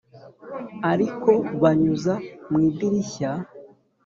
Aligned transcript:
ariko 0.91 1.29
banyuza 1.61 2.13
mu 2.49 2.57
idirishya 2.69 3.31